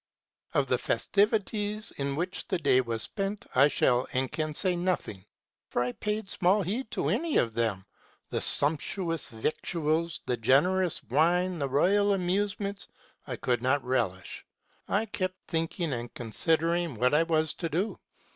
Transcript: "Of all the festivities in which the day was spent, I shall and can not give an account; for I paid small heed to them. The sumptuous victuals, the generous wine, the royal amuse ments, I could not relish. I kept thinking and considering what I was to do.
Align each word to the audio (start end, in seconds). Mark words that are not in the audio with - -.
"Of 0.55 0.61
all 0.65 0.69
the 0.69 0.77
festivities 0.79 1.91
in 1.91 2.15
which 2.15 2.47
the 2.47 2.57
day 2.57 2.81
was 2.81 3.03
spent, 3.03 3.45
I 3.53 3.67
shall 3.67 4.07
and 4.13 4.31
can 4.31 4.47
not 4.47 4.55
give 4.63 4.73
an 4.73 4.83
account; 4.87 5.25
for 5.69 5.83
I 5.83 5.91
paid 5.91 6.27
small 6.27 6.63
heed 6.63 6.89
to 6.89 7.47
them. 7.51 7.85
The 8.31 8.41
sumptuous 8.41 9.29
victuals, 9.29 10.19
the 10.25 10.37
generous 10.37 11.03
wine, 11.03 11.59
the 11.59 11.69
royal 11.69 12.13
amuse 12.15 12.59
ments, 12.59 12.87
I 13.27 13.35
could 13.35 13.61
not 13.61 13.83
relish. 13.85 14.43
I 14.87 15.05
kept 15.05 15.37
thinking 15.47 15.93
and 15.93 16.11
considering 16.11 16.95
what 16.95 17.13
I 17.13 17.21
was 17.21 17.53
to 17.53 17.69
do. 17.69 17.99